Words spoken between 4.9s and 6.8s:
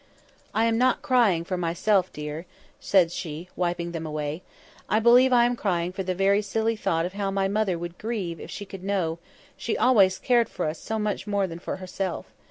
believe I am crying for the very silly